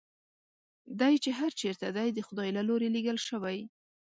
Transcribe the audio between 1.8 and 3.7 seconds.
دی د خدای له لوري لېږل شوی.